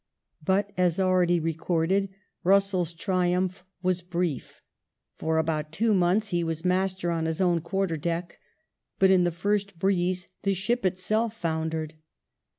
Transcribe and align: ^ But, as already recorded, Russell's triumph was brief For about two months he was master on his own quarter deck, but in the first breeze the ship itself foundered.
^ 0.01 0.03
But, 0.43 0.71
as 0.79 0.99
already 0.99 1.39
recorded, 1.39 2.09
Russell's 2.43 2.91
triumph 2.95 3.63
was 3.83 4.01
brief 4.01 4.63
For 5.19 5.37
about 5.37 5.71
two 5.71 5.93
months 5.93 6.29
he 6.29 6.43
was 6.43 6.65
master 6.65 7.11
on 7.11 7.25
his 7.27 7.39
own 7.39 7.59
quarter 7.61 7.97
deck, 7.97 8.39
but 8.97 9.11
in 9.11 9.25
the 9.25 9.31
first 9.31 9.77
breeze 9.77 10.27
the 10.41 10.55
ship 10.55 10.87
itself 10.87 11.35
foundered. 11.37 11.93